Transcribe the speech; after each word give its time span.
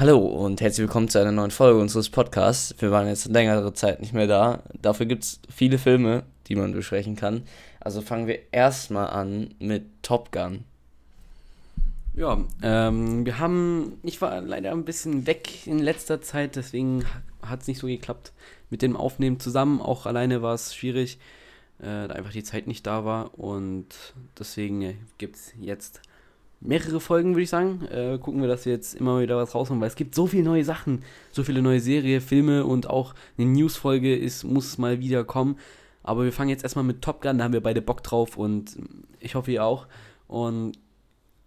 Hallo 0.00 0.16
und 0.16 0.62
herzlich 0.62 0.86
willkommen 0.86 1.10
zu 1.10 1.18
einer 1.18 1.30
neuen 1.30 1.50
Folge 1.50 1.78
unseres 1.78 2.08
Podcasts. 2.08 2.74
Wir 2.78 2.90
waren 2.90 3.06
jetzt 3.06 3.26
längere 3.26 3.74
Zeit 3.74 4.00
nicht 4.00 4.14
mehr 4.14 4.26
da. 4.26 4.62
Dafür 4.80 5.04
gibt 5.04 5.24
es 5.24 5.40
viele 5.54 5.76
Filme, 5.76 6.22
die 6.46 6.56
man 6.56 6.72
besprechen 6.72 7.16
kann. 7.16 7.42
Also 7.80 8.00
fangen 8.00 8.26
wir 8.26 8.38
erstmal 8.50 9.10
an 9.10 9.54
mit 9.58 9.84
Top 10.00 10.32
Gun. 10.32 10.64
Ja, 12.14 12.42
ähm, 12.62 13.26
wir 13.26 13.38
haben, 13.38 13.98
ich 14.02 14.22
war 14.22 14.40
leider 14.40 14.70
ein 14.70 14.86
bisschen 14.86 15.26
weg 15.26 15.66
in 15.66 15.78
letzter 15.78 16.22
Zeit, 16.22 16.56
deswegen 16.56 17.04
hat 17.42 17.60
es 17.60 17.68
nicht 17.68 17.80
so 17.80 17.86
geklappt 17.86 18.32
mit 18.70 18.80
dem 18.80 18.96
Aufnehmen 18.96 19.38
zusammen. 19.38 19.82
Auch 19.82 20.06
alleine 20.06 20.40
war 20.40 20.54
es 20.54 20.74
schwierig, 20.74 21.18
äh, 21.78 22.08
da 22.08 22.14
einfach 22.14 22.32
die 22.32 22.42
Zeit 22.42 22.66
nicht 22.66 22.86
da 22.86 23.04
war 23.04 23.38
und 23.38 23.84
deswegen 24.38 24.80
äh, 24.80 24.94
gibt 25.18 25.36
es 25.36 25.52
jetzt 25.60 26.00
mehrere 26.60 27.00
Folgen, 27.00 27.30
würde 27.30 27.42
ich 27.42 27.50
sagen. 27.50 27.86
Äh, 27.90 28.18
gucken 28.18 28.40
wir, 28.40 28.48
dass 28.48 28.66
wir 28.66 28.72
jetzt 28.72 28.94
immer 28.94 29.20
wieder 29.20 29.36
was 29.36 29.54
rausholen, 29.54 29.80
weil 29.80 29.88
es 29.88 29.96
gibt 29.96 30.14
so 30.14 30.26
viele 30.26 30.42
neue 30.42 30.64
Sachen, 30.64 31.02
so 31.32 31.42
viele 31.42 31.62
neue 31.62 31.80
Serien, 31.80 32.20
Filme 32.20 32.64
und 32.64 32.88
auch 32.88 33.14
eine 33.38 33.46
News-Folge 33.48 34.28
muss 34.44 34.78
mal 34.78 35.00
wieder 35.00 35.24
kommen. 35.24 35.58
Aber 36.02 36.24
wir 36.24 36.32
fangen 36.32 36.50
jetzt 36.50 36.62
erstmal 36.62 36.84
mit 36.84 37.02
Top 37.02 37.20
Gun, 37.22 37.38
da 37.38 37.44
haben 37.44 37.52
wir 37.52 37.62
beide 37.62 37.82
Bock 37.82 38.02
drauf 38.02 38.36
und 38.36 38.76
ich 39.18 39.34
hoffe 39.34 39.52
ihr 39.52 39.64
auch. 39.64 39.86
Und 40.28 40.72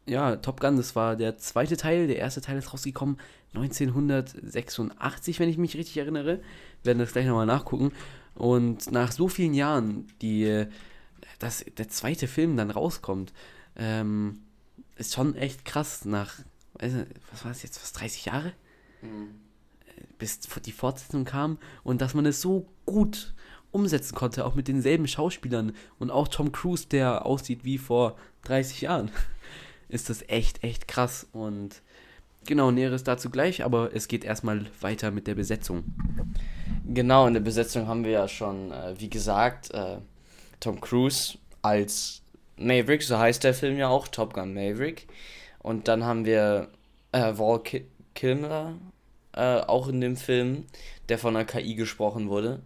ja, 0.06 0.36
Top 0.36 0.60
Gun, 0.60 0.78
das 0.78 0.96
war 0.96 1.16
der 1.16 1.38
zweite 1.38 1.78
Teil. 1.78 2.08
Der 2.08 2.18
erste 2.18 2.42
Teil 2.42 2.58
ist 2.58 2.74
rausgekommen 2.74 3.18
1986, 3.56 5.40
wenn 5.40 5.50
ich 5.50 5.58
mich 5.58 5.78
richtig 5.78 5.98
erinnere. 5.98 6.40
Wir 6.82 6.86
werden 6.86 7.00
das 7.00 7.14
gleich 7.14 7.26
nochmal 7.26 7.46
nachgucken. 7.46 7.92
Und 8.36 8.92
nach 8.92 9.12
so 9.12 9.28
vielen 9.28 9.54
Jahren, 9.54 10.08
die 10.22 10.66
dass 11.40 11.66
der 11.78 11.90
zweite 11.90 12.28
Film 12.28 12.58
dann 12.58 12.72
rauskommt, 12.72 13.34
ähm, 13.76 14.40
ist 14.96 15.14
schon 15.14 15.36
echt 15.36 15.66
krass. 15.66 16.06
Nach, 16.06 16.40
was 16.74 17.46
war 17.46 17.52
es 17.52 17.64
jetzt, 17.64 17.78
fast 17.78 18.00
30 18.00 18.26
Jahre? 18.26 18.54
Mhm. 19.02 19.36
Bis 20.18 20.40
die 20.40 20.72
Fortsetzung 20.72 21.26
kam 21.26 21.58
und 21.84 22.02
dass 22.02 22.14
man 22.14 22.26
es 22.26 22.42
so 22.42 22.68
gut 22.86 23.34
umsetzen 23.72 24.16
konnte, 24.16 24.46
auch 24.46 24.56
mit 24.56 24.68
denselben 24.68 25.08
Schauspielern 25.08 25.74
und 26.00 26.12
auch 26.12 26.28
Tom 26.28 26.52
Cruise, 26.52 26.88
der 26.88 27.26
aussieht 27.26 27.66
wie 27.66 27.78
vor 27.78 28.16
30 28.44 28.82
Jahren, 28.82 29.12
ist 29.90 30.10
das 30.10 30.24
echt, 30.30 30.64
echt 30.64 30.88
krass. 30.88 31.28
Und 31.34 31.82
genau, 32.46 32.72
Näheres 32.72 33.04
dazu 33.04 33.30
gleich, 33.30 33.64
aber 33.64 33.94
es 33.94 34.08
geht 34.08 34.24
erstmal 34.24 34.66
weiter 34.80 35.12
mit 35.12 35.28
der 35.28 35.36
Besetzung. 35.36 35.84
Genau, 36.88 37.28
in 37.28 37.34
der 37.34 37.42
Besetzung 37.42 37.88
haben 37.88 38.04
wir 38.04 38.12
ja 38.12 38.28
schon, 38.28 38.72
äh, 38.72 38.94
wie 38.98 39.10
gesagt, 39.10 39.72
äh, 39.72 39.98
Tom 40.60 40.80
Cruise 40.80 41.38
als 41.62 42.23
Maverick, 42.66 43.04
so 43.04 43.18
heißt 43.18 43.44
der 43.44 43.54
Film 43.54 43.78
ja 43.78 43.88
auch, 43.88 44.08
Top 44.08 44.34
Gun 44.34 44.54
Maverick. 44.54 45.08
Und 45.60 45.88
dann 45.88 46.04
haben 46.04 46.26
wir 46.26 46.70
äh, 47.12 47.38
Val 47.38 47.62
Kilmer, 48.14 48.76
äh, 49.34 49.60
auch 49.62 49.88
in 49.88 50.02
dem 50.02 50.18
Film, 50.18 50.66
der 51.10 51.18
von 51.18 51.36
einer 51.36 51.46
KI 51.46 51.76
gesprochen 51.76 52.30
wurde. 52.30 52.62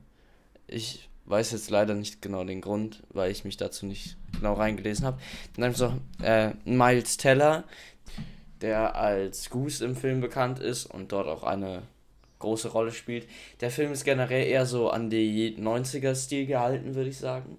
Ich 0.67 1.09
weiß 1.25 1.51
jetzt 1.51 1.69
leider 1.69 1.93
nicht 1.93 2.21
genau 2.21 2.43
den 2.43 2.61
Grund, 2.61 3.03
weil 3.09 3.31
ich 3.31 3.45
mich 3.45 3.57
dazu 3.57 3.85
nicht 3.85 4.17
genau 4.33 4.53
reingelesen 4.53 5.05
habe. 5.05 5.19
Dann 5.55 5.65
haben 5.65 5.79
wir 5.79 5.87
noch 5.89 6.25
äh, 6.25 6.53
Miles 6.65 7.17
Teller, 7.17 7.63
der 8.61 8.95
als 8.95 9.49
Goose 9.49 9.85
im 9.85 9.95
Film 9.95 10.21
bekannt 10.21 10.59
ist 10.59 10.85
und 10.85 11.11
dort 11.11 11.27
auch 11.27 11.43
eine 11.43 11.83
große 12.39 12.69
Rolle 12.69 12.91
spielt. 12.91 13.27
Der 13.61 13.71
Film 13.71 13.91
ist 13.91 14.03
generell 14.03 14.47
eher 14.47 14.65
so 14.65 14.89
an 14.89 15.09
die 15.09 15.55
90er-Stil 15.57 16.45
gehalten, 16.45 16.95
würde 16.95 17.09
ich 17.09 17.17
sagen 17.17 17.57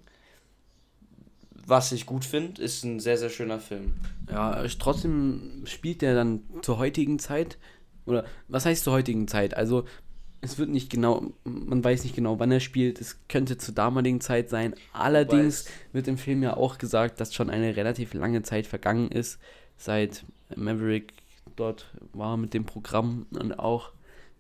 was 1.69 1.93
ich 1.93 2.07
gut 2.07 2.25
finde, 2.25 2.63
ist 2.63 2.83
ein 2.85 2.99
sehr, 2.99 3.19
sehr 3.19 3.29
schöner 3.29 3.61
Film. 3.61 3.93
Ja, 4.31 4.65
trotzdem 4.79 5.63
spielt 5.67 6.03
der 6.03 6.15
dann 6.15 6.43
zur 6.63 6.79
heutigen 6.79 7.19
Zeit, 7.19 7.59
oder 8.07 8.25
was 8.49 8.65
heißt 8.65 8.85
zur 8.85 8.95
heutigen 8.95 9.29
Zeit? 9.29 9.55
Also, 9.55 9.85
es 10.41 10.59
wird 10.59 10.71
nicht 10.71 10.89
genau, 10.89 11.33
man 11.45 11.85
weiß 11.85 12.05
nicht 12.05 12.17
genau, 12.17 12.39
wann 12.39 12.53
er 12.53 12.61
spielt, 12.61 13.01
es 13.01 13.19
könnte 13.29 13.59
zur 13.59 13.75
damaligen 13.75 14.21
Zeit 14.21 14.49
sein. 14.49 14.75
Allerdings 14.93 15.67
wird 15.93 16.09
im 16.09 16.17
Film 16.17 16.43
ja 16.43 16.57
auch 16.57 16.79
gesagt, 16.79 17.21
dass 17.21 17.35
schon 17.35 17.51
eine 17.51 17.77
relativ 17.77 18.15
lange 18.15 18.43
Zeit 18.43 18.67
vergangen 18.67 19.11
ist, 19.11 19.39
seit 19.77 20.25
Maverick 20.55 21.13
dort 21.57 21.87
war 22.13 22.37
mit 22.37 22.55
dem 22.55 22.65
Programm 22.65 23.27
und 23.31 23.59
auch 23.59 23.93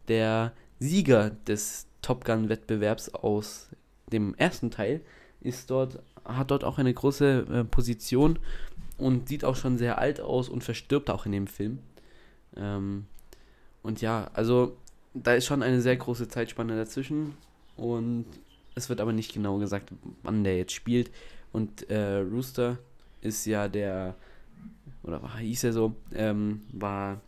der 0.06 0.52
Sieger 0.78 1.30
des 1.30 1.86
Top 2.00 2.24
Gun-Wettbewerbs 2.24 3.14
aus 3.14 3.68
dem 4.10 4.34
ersten 4.36 4.70
Teil 4.70 5.02
ist 5.40 5.70
dort 5.70 6.00
hat 6.28 6.50
dort 6.50 6.64
auch 6.64 6.78
eine 6.78 6.92
große 6.92 7.46
äh, 7.50 7.64
Position 7.64 8.38
und 8.96 9.28
sieht 9.28 9.44
auch 9.44 9.56
schon 9.56 9.78
sehr 9.78 9.98
alt 9.98 10.20
aus 10.20 10.48
und 10.48 10.62
verstirbt 10.62 11.10
auch 11.10 11.26
in 11.26 11.32
dem 11.32 11.46
Film. 11.46 11.78
Ähm, 12.56 13.06
und 13.82 14.00
ja, 14.00 14.30
also 14.34 14.76
da 15.14 15.34
ist 15.34 15.46
schon 15.46 15.62
eine 15.62 15.80
sehr 15.80 15.96
große 15.96 16.28
Zeitspanne 16.28 16.76
dazwischen 16.76 17.34
und 17.76 18.26
es 18.74 18.88
wird 18.88 19.00
aber 19.00 19.12
nicht 19.12 19.32
genau 19.32 19.58
gesagt, 19.58 19.92
wann 20.22 20.44
der 20.44 20.56
jetzt 20.56 20.72
spielt. 20.72 21.10
Und 21.52 21.88
äh, 21.90 22.18
Rooster 22.18 22.78
ist 23.20 23.44
ja 23.46 23.68
der, 23.68 24.14
oder 25.02 25.22
war, 25.22 25.38
hieß 25.38 25.64
er 25.64 25.72
so, 25.72 25.94
ähm, 26.14 26.62
war 26.72 27.20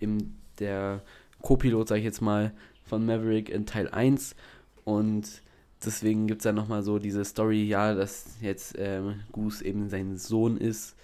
im, 0.00 0.34
der 0.58 1.02
Co-Pilot, 1.42 1.88
sag 1.88 1.98
ich 1.98 2.04
jetzt 2.04 2.22
mal, 2.22 2.52
von 2.84 3.04
Maverick 3.04 3.48
in 3.48 3.66
Teil 3.66 3.88
1 3.88 4.36
und 4.84 5.42
deswegen 5.84 6.26
gibt 6.26 6.40
es 6.40 6.44
dann 6.44 6.54
nochmal 6.54 6.82
so 6.82 6.98
diese 6.98 7.24
Story, 7.24 7.64
ja, 7.64 7.94
dass 7.94 8.26
jetzt 8.40 8.74
ähm, 8.78 9.20
Goose 9.32 9.64
eben 9.64 9.88
sein 9.88 10.16
Sohn 10.16 10.56
ist 10.56 10.96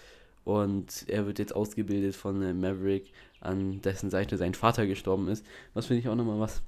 und 0.45 1.05
er 1.09 1.27
wird 1.27 1.39
jetzt 1.39 1.55
ausgebildet 1.55 2.15
von 2.15 2.43
äh, 2.43 2.55
Maverick, 2.55 3.13
an 3.41 3.81
dessen 3.83 4.11
Seite 4.11 4.37
sein 4.37 4.55
Vater 4.55 4.87
gestorben 4.87 5.29
ist. 5.29 5.45
Was 5.75 5.87
finde 5.87 6.01
ich 6.01 6.09
auch 6.09 6.17
nochmal 6.17 6.41
was 6.41 6.63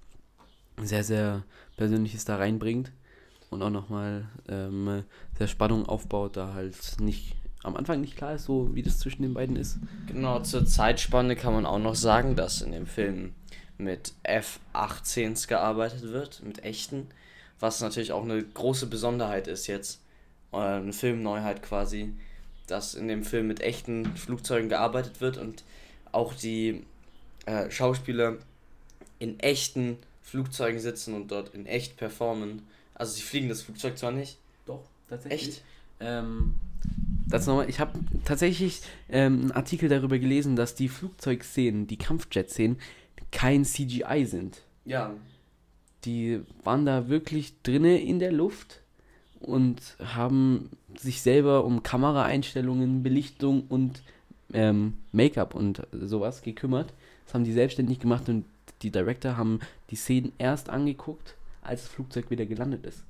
sehr, 0.83 1.05
sehr 1.05 1.43
Persönliches 1.77 2.25
da 2.25 2.37
reinbringt 2.37 2.93
und 3.51 3.63
auch 3.63 3.71
nochmal 3.71 4.27
ähm, 4.49 5.03
sehr 5.37 5.49
Spannung 5.49 5.87
aufbaut, 5.87 6.37
da 6.37 6.55
halt 6.55 6.77
nicht 7.01 7.37
am 7.63 7.77
Anfang 7.77 8.01
nicht 8.01 8.17
klar 8.17 8.35
ist, 8.35 8.45
so 8.45 8.75
wie 8.75 8.83
das 8.83 8.99
zwischen 8.99 9.23
den 9.23 9.35
beiden 9.35 9.57
ist. 9.57 9.79
Genau, 10.07 10.41
zur 10.41 10.65
Zeitspanne 10.65 11.37
kann 11.37 11.53
man 11.53 11.67
auch 11.67 11.79
noch 11.79 11.95
sagen, 11.95 12.37
dass 12.37 12.63
in 12.63 12.73
dem 12.73 12.87
Film 12.87 13.35
mit 13.77 14.13
F-18s 14.23 15.49
gearbeitet 15.49 16.03
wird, 16.03 16.43
mit 16.45 16.65
echten 16.65 17.09
was 17.61 17.81
natürlich 17.81 18.13
auch 18.13 18.25
eine 18.25 18.43
große 18.43 18.87
Besonderheit 18.87 19.47
ist 19.47 19.67
jetzt, 19.67 20.01
äh, 20.53 20.57
eine 20.57 20.93
Filmneuheit 20.93 21.63
quasi, 21.63 22.13
dass 22.67 22.95
in 22.95 23.09
dem 23.09 23.23
Film 23.23 23.47
mit 23.47 23.61
echten 23.61 24.17
Flugzeugen 24.17 24.69
gearbeitet 24.69 25.21
wird 25.21 25.37
und 25.37 25.65
auch 26.13 26.35
die 26.35 26.85
äh, 27.47 27.71
Schauspieler 27.71 28.39
in 29.19 29.39
echten 29.41 29.99
Flugzeugen 30.23 30.81
sitzen 30.81 31.15
und 31.15 31.31
dort 31.31 31.55
in 31.55 31.67
echt 31.67 31.97
performen. 31.97 32.63
Also 32.95 33.13
sie 33.13 33.23
fliegen 33.23 33.49
das 33.49 33.63
Flugzeug 33.63 33.99
zwar 33.99 34.13
nicht. 34.13 34.39
Doch, 34.67 34.83
tatsächlich. 35.09 35.49
Echt? 35.49 35.65
Ähm, 36.01 36.55
das 37.29 37.47
nochmal, 37.47 37.69
ich 37.69 37.79
habe 37.79 37.99
tatsächlich 38.25 38.81
ähm, 39.09 39.41
einen 39.41 39.53
Artikel 39.53 39.89
darüber 39.89 40.19
gelesen, 40.19 40.57
dass 40.57 40.75
die 40.75 40.89
Flugzeugszenen, 40.89 41.87
die 41.87 41.97
Kampfjet-Szenen, 41.97 42.79
kein 43.31 43.65
CGI 43.65 44.25
sind. 44.27 44.63
Ja, 44.85 45.15
die 46.05 46.41
waren 46.65 46.87
da 46.87 47.09
wirklich 47.09 47.55
drinne 47.63 48.01
in 48.01 48.19
der 48.19 48.33
Luft 48.33 48.81
und 49.41 49.81
haben 50.03 50.71
sich 50.97 51.23
selber 51.23 51.65
um 51.65 51.83
Kameraeinstellungen, 51.83 53.03
Belichtung 53.03 53.65
und 53.69 54.03
ähm, 54.53 54.95
Make-up 55.13 55.55
und 55.55 55.87
sowas 55.93 56.43
gekümmert. 56.43 56.93
Das 57.25 57.35
haben 57.35 57.45
die 57.45 57.53
selbstständig 57.53 58.01
gemacht 58.01 58.29
und 58.29 58.45
die 58.83 58.91
Director 58.91 59.37
haben 59.37 59.61
die 59.91 59.97
Szenen 59.97 60.33
erst 60.39 60.69
angeguckt, 60.71 61.37
als 61.63 61.83
das 61.83 61.91
Flugzeug 61.91 62.31
wieder 62.31 62.47
gelandet 62.47 62.87
ist. 62.87 63.05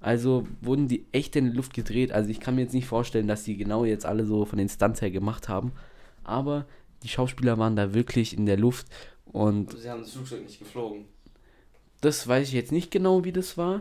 Also 0.00 0.46
wurden 0.60 0.86
die 0.86 1.06
echt 1.12 1.34
in 1.36 1.46
der 1.46 1.54
Luft 1.54 1.72
gedreht. 1.72 2.12
Also 2.12 2.30
ich 2.30 2.40
kann 2.40 2.54
mir 2.54 2.62
jetzt 2.62 2.74
nicht 2.74 2.86
vorstellen, 2.86 3.26
dass 3.26 3.44
die 3.44 3.56
genau 3.56 3.84
jetzt 3.84 4.04
alle 4.04 4.26
so 4.26 4.44
von 4.44 4.58
den 4.58 4.68
Stunts 4.68 5.00
her 5.00 5.10
gemacht 5.10 5.48
haben. 5.48 5.72
Aber 6.24 6.66
die 7.02 7.08
Schauspieler 7.08 7.58
waren 7.58 7.76
da 7.76 7.94
wirklich 7.94 8.36
in 8.36 8.46
der 8.46 8.56
Luft 8.56 8.86
und. 9.26 9.78
Sie 9.78 9.88
haben 9.90 10.02
das 10.02 10.12
Flugzeug 10.12 10.44
nicht 10.44 10.58
geflogen. 10.58 11.06
Das 12.04 12.28
weiß 12.28 12.48
ich 12.48 12.54
jetzt 12.54 12.70
nicht 12.70 12.90
genau, 12.90 13.24
wie 13.24 13.32
das 13.32 13.56
war, 13.56 13.80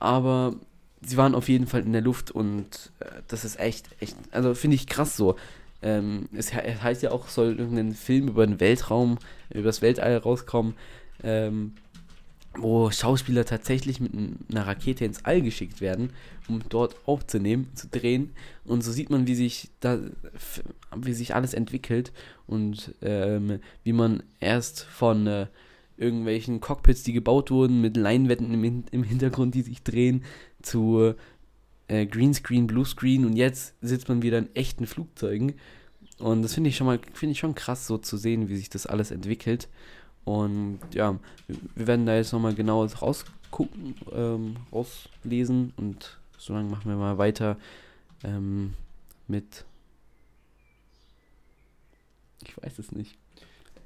aber 0.00 0.56
sie 1.00 1.16
waren 1.16 1.36
auf 1.36 1.48
jeden 1.48 1.68
Fall 1.68 1.82
in 1.82 1.92
der 1.92 2.02
Luft 2.02 2.32
und 2.32 2.90
äh, 2.98 3.04
das 3.28 3.44
ist 3.44 3.60
echt, 3.60 3.88
echt, 4.00 4.16
also 4.32 4.54
finde 4.54 4.74
ich 4.74 4.88
krass 4.88 5.16
so. 5.16 5.36
Ähm, 5.80 6.28
es, 6.32 6.52
es, 6.52 6.82
heißt 6.82 7.02
ja 7.02 7.12
auch, 7.12 7.28
soll 7.28 7.56
irgendein 7.58 7.92
Film 7.92 8.26
über 8.26 8.44
den 8.44 8.58
Weltraum, 8.58 9.18
über 9.50 9.64
das 9.64 9.80
Weltall 9.80 10.16
rauskommen, 10.16 10.74
ähm, 11.22 11.74
wo 12.56 12.90
Schauspieler 12.90 13.44
tatsächlich 13.44 14.00
mit 14.00 14.12
einer 14.12 14.66
Rakete 14.66 15.04
ins 15.04 15.24
All 15.24 15.40
geschickt 15.40 15.80
werden, 15.80 16.12
um 16.48 16.62
dort 16.68 16.96
aufzunehmen, 17.06 17.68
zu 17.74 17.86
drehen. 17.86 18.32
Und 18.64 18.82
so 18.82 18.90
sieht 18.90 19.08
man, 19.08 19.28
wie 19.28 19.36
sich 19.36 19.70
da, 19.78 20.00
wie 20.96 21.14
sich 21.14 21.36
alles 21.36 21.54
entwickelt 21.54 22.12
und 22.48 22.92
ähm, 23.02 23.60
wie 23.84 23.92
man 23.92 24.24
erst 24.40 24.82
von 24.82 25.28
äh, 25.28 25.46
irgendwelchen 25.96 26.60
Cockpits, 26.60 27.02
die 27.02 27.12
gebaut 27.12 27.50
wurden, 27.50 27.80
mit 27.80 27.96
Leinwänden 27.96 28.52
im, 28.52 28.84
im 28.90 29.02
Hintergrund, 29.02 29.54
die 29.54 29.62
sich 29.62 29.82
drehen, 29.82 30.24
zu 30.62 31.14
äh, 31.88 32.06
Greenscreen, 32.06 32.66
Bluescreen 32.66 33.24
und 33.24 33.36
jetzt 33.36 33.74
sitzt 33.80 34.08
man 34.08 34.22
wieder 34.22 34.38
in 34.38 34.54
echten 34.54 34.86
Flugzeugen 34.86 35.54
Und 36.18 36.42
das 36.42 36.54
finde 36.54 36.70
ich 36.70 36.76
schon 36.76 36.86
mal, 36.86 36.98
finde 37.12 37.32
ich 37.32 37.38
schon 37.38 37.54
krass, 37.54 37.86
so 37.86 37.98
zu 37.98 38.16
sehen, 38.16 38.48
wie 38.48 38.56
sich 38.56 38.70
das 38.70 38.86
alles 38.86 39.10
entwickelt. 39.10 39.68
Und 40.24 40.80
ja, 40.94 41.18
wir 41.74 41.86
werden 41.86 42.06
da 42.06 42.14
jetzt 42.14 42.32
nochmal 42.32 42.54
genau 42.54 42.84
rausgucken, 42.84 43.94
ähm, 44.12 44.56
rauslesen 44.72 45.72
und 45.76 46.18
solange 46.38 46.70
machen 46.70 46.88
wir 46.88 46.96
mal 46.96 47.18
weiter 47.18 47.58
ähm, 48.22 48.74
mit. 49.26 49.64
Ich 52.44 52.56
weiß 52.56 52.78
es 52.78 52.92
nicht. 52.92 53.16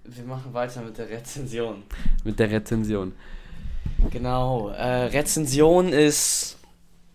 Wir 0.09 0.25
machen 0.25 0.55
weiter 0.55 0.83
mit 0.83 0.99
der 0.99 1.09
Rezension. 1.09 1.83
Mit 2.25 2.39
der 2.39 2.51
Rezension. 2.51 3.13
Genau. 4.11 4.69
Äh, 4.71 5.07
Rezension 5.07 5.93
ist 5.93 6.59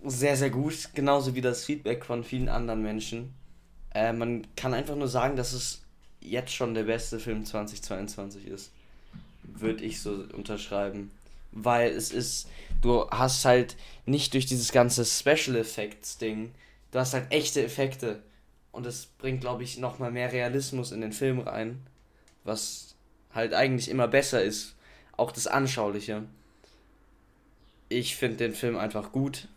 sehr, 0.03 0.35
sehr 0.35 0.49
gut, 0.49 0.89
genauso 0.93 1.35
wie 1.35 1.41
das 1.41 1.63
Feedback 1.63 2.05
von 2.05 2.23
vielen 2.23 2.49
anderen 2.49 2.81
Menschen. 2.81 3.33
Äh, 3.93 4.13
man 4.13 4.47
kann 4.55 4.73
einfach 4.73 4.95
nur 4.95 5.07
sagen, 5.07 5.35
dass 5.35 5.53
es 5.53 5.81
jetzt 6.19 6.53
schon 6.53 6.73
der 6.73 6.83
beste 6.83 7.19
Film 7.19 7.45
2022 7.45 8.47
ist. 8.47 8.71
Würde 9.43 9.83
ich 9.83 10.01
so 10.01 10.25
unterschreiben. 10.35 11.11
Weil 11.51 11.91
es 11.91 12.11
ist, 12.11 12.47
du 12.81 13.09
hast 13.09 13.43
halt 13.45 13.75
nicht 14.05 14.33
durch 14.33 14.45
dieses 14.45 14.71
ganze 14.71 15.05
Special 15.05 15.57
Effects 15.57 16.17
Ding, 16.17 16.51
du 16.91 16.99
hast 16.99 17.13
halt 17.13 17.31
echte 17.31 17.63
Effekte. 17.63 18.21
Und 18.71 18.85
das 18.85 19.05
bringt, 19.05 19.41
glaube 19.41 19.63
ich, 19.63 19.77
nochmal 19.77 20.11
mehr 20.11 20.31
Realismus 20.31 20.93
in 20.93 21.01
den 21.01 21.11
Film 21.11 21.39
rein. 21.39 21.81
Was 22.43 22.95
halt 23.33 23.53
eigentlich 23.53 23.89
immer 23.89 24.07
besser 24.07 24.43
ist. 24.43 24.75
Auch 25.17 25.31
das 25.31 25.47
Anschauliche. 25.47 26.23
Ich 27.89 28.15
finde 28.15 28.37
den 28.37 28.53
Film 28.53 28.77
einfach 28.77 29.11
gut. 29.11 29.47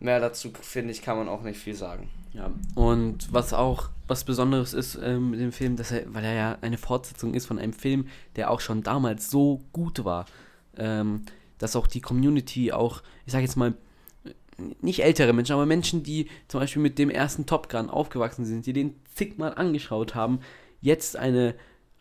Mehr 0.00 0.20
dazu, 0.20 0.50
finde 0.60 0.92
ich, 0.92 1.02
kann 1.02 1.16
man 1.16 1.28
auch 1.28 1.42
nicht 1.42 1.58
viel 1.58 1.74
sagen. 1.74 2.10
Ja, 2.32 2.50
und 2.74 3.32
was 3.32 3.52
auch 3.52 3.90
was 4.08 4.24
Besonderes 4.24 4.74
ist 4.74 4.98
ähm, 5.02 5.30
mit 5.30 5.40
dem 5.40 5.52
Film, 5.52 5.76
dass 5.76 5.92
er, 5.92 6.12
weil 6.12 6.24
er 6.24 6.34
ja 6.34 6.58
eine 6.60 6.78
Fortsetzung 6.78 7.32
ist 7.32 7.46
von 7.46 7.58
einem 7.58 7.72
Film, 7.72 8.08
der 8.36 8.50
auch 8.50 8.60
schon 8.60 8.82
damals 8.82 9.30
so 9.30 9.62
gut 9.72 10.04
war, 10.04 10.26
ähm, 10.76 11.22
dass 11.58 11.76
auch 11.76 11.86
die 11.86 12.00
Community 12.00 12.72
auch, 12.72 13.02
ich 13.24 13.32
sage 13.32 13.44
jetzt 13.44 13.56
mal, 13.56 13.74
nicht 14.80 15.02
ältere 15.02 15.32
Menschen, 15.32 15.54
aber 15.54 15.66
Menschen, 15.66 16.02
die 16.02 16.28
zum 16.48 16.60
Beispiel 16.60 16.82
mit 16.82 16.98
dem 16.98 17.10
ersten 17.10 17.46
Top 17.46 17.68
Gun 17.68 17.90
aufgewachsen 17.90 18.44
sind, 18.44 18.66
die 18.66 18.72
den 18.72 18.94
zigmal 19.14 19.54
angeschaut 19.54 20.14
haben, 20.14 20.40
jetzt 20.80 21.16
eine, 21.16 21.54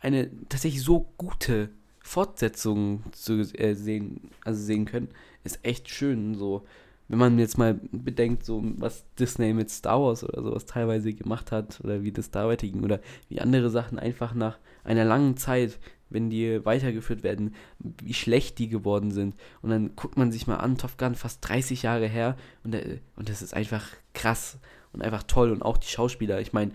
eine 0.04 0.30
tatsächlich 0.50 0.84
so 0.84 1.12
gute 1.18 1.70
Fortsetzung 2.02 3.04
zu 3.12 3.42
äh, 3.58 3.74
sehen, 3.74 4.30
also 4.44 4.62
sehen 4.62 4.86
können, 4.86 5.10
ist 5.44 5.60
echt 5.64 5.90
schön 5.90 6.36
so 6.36 6.64
wenn 7.08 7.20
man 7.20 7.40
jetzt 7.40 7.58
mal 7.58 7.80
bedenkt, 7.92 8.46
so 8.46 8.64
was 8.78 9.06
Disney 9.20 9.54
mit 9.54 9.70
Star 9.70 10.02
Wars 10.02 10.24
oder 10.24 10.42
sowas 10.42 10.66
teilweise 10.66 11.14
gemacht 11.14 11.52
hat 11.52 11.80
oder 11.84 12.02
wie 12.04 12.12
das 12.12 12.32
da 12.32 12.48
weiterging 12.48 12.84
oder 12.84 13.00
wie 13.30 13.42
andere 13.42 13.70
Sachen 13.70 14.00
einfach 14.00 14.34
nach 14.34 14.58
einer 14.84 15.06
langen 15.06 15.38
Zeit, 15.38 15.80
wenn 16.10 16.30
die 16.30 16.66
weitergeführt 16.66 17.24
werden, 17.24 17.56
wie 17.80 18.14
schlecht 18.14 18.58
die 18.58 18.70
geworden 18.70 19.12
sind. 19.12 19.36
Und 19.62 19.70
dann 19.70 19.96
guckt 19.96 20.18
man 20.18 20.32
sich 20.32 20.48
mal 20.48 20.58
an, 20.58 20.78
Top 20.78 20.98
Gun 20.98 21.16
fast 21.16 21.48
30 21.48 21.84
Jahre 21.84 22.08
her 22.08 22.38
und, 22.64 22.74
äh, 22.74 23.00
und 23.16 23.30
das 23.30 23.42
ist 23.42 23.54
einfach 23.54 23.90
krass 24.14 24.58
und 24.94 25.02
einfach 25.02 25.24
toll 25.24 25.52
und 25.52 25.62
auch 25.62 25.78
die 25.78 25.88
Schauspieler. 25.88 26.40
Ich 26.40 26.54
meine, 26.54 26.72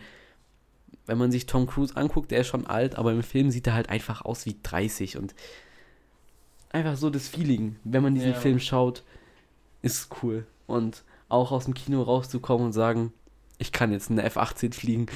wenn 1.09 1.19
man 1.19 1.33
sich 1.33 1.47
Tom 1.47 1.67
Cruise 1.67 1.97
anguckt, 1.97 2.31
der 2.31 2.41
ist 2.41 2.47
schon 2.47 2.67
alt, 2.67 2.97
aber 2.97 3.13
im 3.13 3.23
Film 3.23 3.51
sieht 3.51 3.67
er 3.67 3.75
halt 3.75 3.89
einfach 3.89 4.25
aus 4.25 4.47
wie 4.47 4.57
30 4.63 5.17
und 5.17 5.35
einfach 6.71 6.97
so 6.97 7.11
das 7.11 7.29
Feeling, 7.29 7.77
wenn 7.83 8.03
man 8.03 8.15
diesen 8.15 8.33
ja. 8.33 8.39
Film 8.39 8.61
schaut 8.61 9.03
ist 9.83 10.09
cool. 10.23 10.47
Und 10.67 11.05
auch 11.29 11.53
aus 11.53 11.65
dem 11.65 11.75
Kino 11.75 12.03
rauszukommen 12.03 12.67
und 12.67 12.73
sagen, 12.73 13.13
ich 13.61 13.73
kann 13.73 13.91
jetzt 13.91 14.11
eine 14.11 14.23
F-18 14.23 14.73
fliegen. 14.73 15.07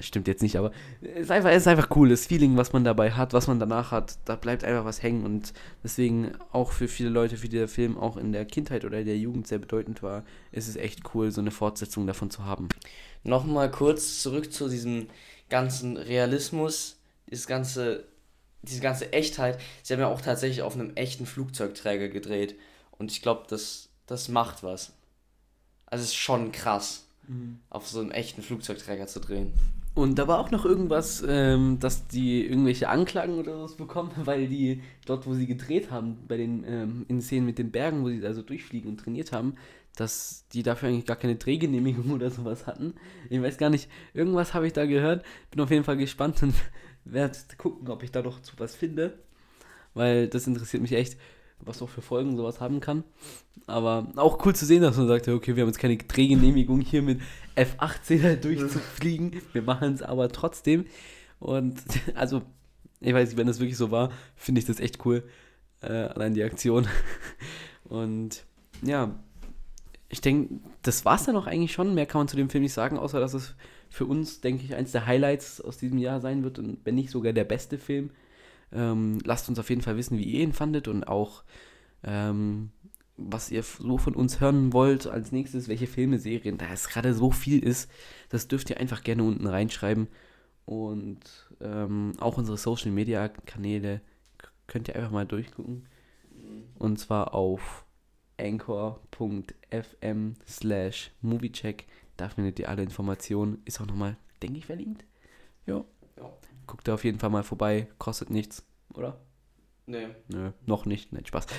Stimmt 0.00 0.28
jetzt 0.28 0.42
nicht, 0.42 0.56
aber 0.56 0.70
es 1.00 1.22
ist 1.22 1.30
einfach, 1.30 1.50
es 1.50 1.62
ist 1.62 1.66
einfach 1.66 1.96
cool. 1.96 2.08
Das 2.08 2.26
Feeling, 2.26 2.56
was 2.56 2.72
man 2.72 2.84
dabei 2.84 3.10
hat, 3.10 3.32
was 3.32 3.48
man 3.48 3.58
danach 3.58 3.90
hat, 3.90 4.18
da 4.24 4.36
bleibt 4.36 4.62
einfach 4.62 4.84
was 4.84 5.02
hängen. 5.02 5.24
Und 5.24 5.52
deswegen 5.82 6.32
auch 6.52 6.70
für 6.70 6.86
viele 6.86 7.08
Leute, 7.08 7.36
für 7.36 7.48
die 7.48 7.56
der 7.56 7.68
Film 7.68 7.98
auch 7.98 8.16
in 8.16 8.32
der 8.32 8.44
Kindheit 8.44 8.84
oder 8.84 9.02
der 9.02 9.18
Jugend 9.18 9.48
sehr 9.48 9.58
bedeutend 9.58 10.02
war, 10.02 10.24
ist 10.52 10.68
es 10.68 10.76
echt 10.76 11.14
cool, 11.14 11.32
so 11.32 11.40
eine 11.40 11.50
Fortsetzung 11.50 12.06
davon 12.06 12.30
zu 12.30 12.44
haben. 12.44 12.68
Nochmal 13.24 13.70
kurz 13.70 14.22
zurück 14.22 14.52
zu 14.52 14.68
diesem 14.68 15.08
ganzen 15.48 15.96
Realismus, 15.96 16.96
dieses 17.28 17.46
ganze, 17.46 18.04
diese 18.62 18.80
ganze 18.80 19.12
Echtheit. 19.12 19.60
Sie 19.82 19.92
haben 19.92 20.00
ja 20.00 20.08
auch 20.08 20.20
tatsächlich 20.20 20.62
auf 20.62 20.74
einem 20.74 20.94
echten 20.94 21.26
Flugzeugträger 21.26 22.08
gedreht. 22.08 22.56
Und 22.90 23.12
ich 23.12 23.22
glaube, 23.22 23.44
das 23.48 23.88
das 24.08 24.28
macht 24.28 24.64
was. 24.64 24.92
Also 25.86 26.02
es 26.02 26.10
ist 26.10 26.16
schon 26.16 26.50
krass, 26.50 27.06
mhm. 27.28 27.60
auf 27.70 27.86
so 27.86 28.00
einem 28.00 28.10
echten 28.10 28.42
Flugzeugträger 28.42 29.06
zu 29.06 29.20
drehen. 29.20 29.52
Und 29.94 30.18
da 30.18 30.28
war 30.28 30.38
auch 30.38 30.50
noch 30.50 30.64
irgendwas, 30.64 31.24
ähm, 31.26 31.78
dass 31.80 32.06
die 32.06 32.46
irgendwelche 32.46 32.88
Anklagen 32.88 33.38
oder 33.38 33.56
sowas 33.56 33.76
bekommen, 33.76 34.10
weil 34.24 34.48
die 34.48 34.82
dort, 35.06 35.26
wo 35.26 35.34
sie 35.34 35.46
gedreht 35.46 35.90
haben, 35.90 36.18
bei 36.26 36.36
den 36.36 36.64
ähm, 36.64 37.06
in 37.08 37.20
Szenen 37.20 37.46
mit 37.46 37.58
den 37.58 37.70
Bergen, 37.70 38.02
wo 38.02 38.08
sie 38.08 38.24
also 38.24 38.42
durchfliegen 38.42 38.90
und 38.90 38.98
trainiert 38.98 39.32
haben, 39.32 39.54
dass 39.98 40.46
die 40.52 40.62
dafür 40.62 40.88
eigentlich 40.88 41.06
gar 41.06 41.16
keine 41.16 41.36
Drehgenehmigung 41.36 42.10
oder 42.12 42.30
sowas 42.30 42.66
hatten. 42.66 42.94
Ich 43.28 43.42
weiß 43.42 43.58
gar 43.58 43.70
nicht, 43.70 43.88
irgendwas 44.14 44.54
habe 44.54 44.66
ich 44.66 44.72
da 44.72 44.86
gehört. 44.86 45.24
Bin 45.50 45.60
auf 45.60 45.70
jeden 45.70 45.84
Fall 45.84 45.96
gespannt 45.96 46.42
und 46.42 46.54
werde 47.04 47.36
gucken, 47.56 47.88
ob 47.88 48.02
ich 48.02 48.12
da 48.12 48.22
noch 48.22 48.40
zu 48.40 48.58
was 48.58 48.74
finde. 48.74 49.18
Weil 49.94 50.28
das 50.28 50.46
interessiert 50.46 50.82
mich 50.82 50.92
echt 50.92 51.16
was 51.60 51.82
auch 51.82 51.88
für 51.88 52.02
Folgen 52.02 52.36
sowas 52.36 52.60
haben 52.60 52.78
kann. 52.78 53.02
Aber 53.66 54.06
auch 54.14 54.44
cool 54.46 54.54
zu 54.54 54.64
sehen, 54.64 54.82
dass 54.82 54.96
man 54.96 55.08
sagt, 55.08 55.26
okay, 55.26 55.56
wir 55.56 55.62
haben 55.62 55.68
jetzt 55.68 55.80
keine 55.80 55.96
Drehgenehmigung 55.96 56.80
hier 56.80 57.02
mit 57.02 57.20
F-18 57.56 58.36
durchzufliegen. 58.40 59.42
Wir 59.52 59.62
machen 59.62 59.94
es 59.94 60.02
aber 60.02 60.28
trotzdem. 60.28 60.86
Und 61.40 61.80
also, 62.14 62.42
ich 63.00 63.12
weiß 63.12 63.30
nicht, 63.30 63.38
wenn 63.38 63.48
das 63.48 63.58
wirklich 63.58 63.76
so 63.76 63.90
war, 63.90 64.12
finde 64.36 64.60
ich 64.60 64.66
das 64.66 64.78
echt 64.78 65.04
cool. 65.04 65.24
Äh, 65.80 65.92
allein 65.92 66.34
die 66.34 66.44
Aktion. 66.44 66.86
Und 67.88 68.44
ja, 68.82 69.18
ich 70.08 70.20
denke, 70.20 70.60
das 70.82 71.04
war 71.04 71.16
es 71.16 71.24
dann 71.24 71.36
auch 71.36 71.46
eigentlich 71.46 71.72
schon. 71.72 71.94
Mehr 71.94 72.06
kann 72.06 72.20
man 72.20 72.28
zu 72.28 72.36
dem 72.36 72.48
Film 72.48 72.62
nicht 72.62 72.72
sagen, 72.72 72.98
außer 72.98 73.20
dass 73.20 73.34
es 73.34 73.54
für 73.90 74.06
uns, 74.06 74.40
denke 74.40 74.64
ich, 74.64 74.74
eins 74.74 74.92
der 74.92 75.06
Highlights 75.06 75.60
aus 75.60 75.76
diesem 75.76 75.98
Jahr 75.98 76.20
sein 76.20 76.42
wird 76.44 76.58
und 76.58 76.78
wenn 76.84 76.94
nicht 76.94 77.10
sogar 77.10 77.32
der 77.32 77.44
beste 77.44 77.78
Film. 77.78 78.10
Ähm, 78.72 79.18
lasst 79.24 79.48
uns 79.48 79.58
auf 79.58 79.70
jeden 79.70 79.82
Fall 79.82 79.96
wissen, 79.96 80.18
wie 80.18 80.24
ihr 80.24 80.42
ihn 80.42 80.52
fandet 80.52 80.88
und 80.88 81.04
auch, 81.04 81.42
ähm, 82.04 82.70
was 83.16 83.50
ihr 83.50 83.62
so 83.62 83.98
von 83.98 84.14
uns 84.14 84.40
hören 84.40 84.72
wollt 84.72 85.06
als 85.06 85.32
nächstes, 85.32 85.68
welche 85.68 85.86
Filme, 85.86 86.18
Serien, 86.18 86.58
da 86.58 86.66
es 86.72 86.88
gerade 86.88 87.14
so 87.14 87.30
viel 87.30 87.62
ist, 87.62 87.90
das 88.28 88.48
dürft 88.48 88.70
ihr 88.70 88.78
einfach 88.78 89.02
gerne 89.02 89.24
unten 89.24 89.46
reinschreiben. 89.46 90.08
Und 90.64 91.20
ähm, 91.60 92.12
auch 92.20 92.36
unsere 92.36 92.58
Social 92.58 92.90
Media 92.90 93.28
Kanäle 93.28 94.02
könnt 94.66 94.88
ihr 94.88 94.96
einfach 94.96 95.10
mal 95.10 95.26
durchgucken. 95.26 95.86
Und 96.78 96.98
zwar 96.98 97.34
auf 97.34 97.86
anchor.fm 98.38 100.34
slash 100.46 101.10
moviecheck. 101.20 101.86
Da 102.16 102.28
findet 102.28 102.58
ihr 102.58 102.68
alle 102.68 102.82
Informationen. 102.82 103.62
Ist 103.64 103.80
auch 103.80 103.86
nochmal, 103.86 104.16
denke 104.42 104.58
ich, 104.58 104.66
verlinkt. 104.66 105.04
Ja. 105.66 105.84
ja. 106.16 106.32
Guckt 106.66 106.88
da 106.88 106.94
auf 106.94 107.04
jeden 107.04 107.18
Fall 107.18 107.30
mal 107.30 107.44
vorbei. 107.44 107.88
Kostet 107.98 108.30
nichts, 108.30 108.64
oder? 108.94 109.18
Nee. 109.86 110.08
Nö, 110.28 110.52
noch 110.66 110.86
nicht. 110.86 111.12
Nein, 111.12 111.26
Spaß. 111.26 111.46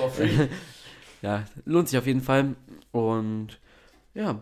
Ja, 1.22 1.46
lohnt 1.66 1.90
sich 1.90 2.00
auf 2.00 2.08
jeden 2.08 2.22
Fall. 2.22 2.56
Und 2.92 3.60
ja, 4.14 4.42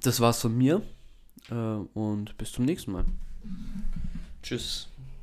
das 0.00 0.20
war's 0.20 0.40
von 0.40 0.56
mir. 0.56 0.82
Äh, 1.50 1.54
und 1.54 2.36
bis 2.38 2.52
zum 2.52 2.64
nächsten 2.64 2.92
Mal. 2.92 3.04
Tschüss. 4.42 4.88